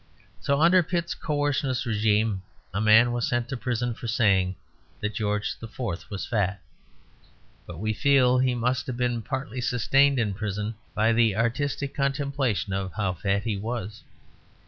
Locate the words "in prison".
10.17-10.73